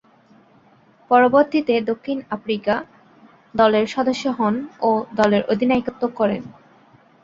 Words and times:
পরবর্তীতে 1.11 1.73
দক্ষিণ 1.89 2.17
আফ্রিকা 2.29 2.75
দলের 3.53 3.85
সদস্য 3.87 4.23
হন 4.37 4.55
ও 4.81 4.89
দলের 5.19 5.43
অধিনায়কত্ব 5.51 6.03
করেন। 6.19 6.41